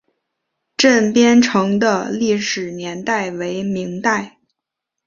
[0.77, 4.39] 镇边城的历史年代为明代。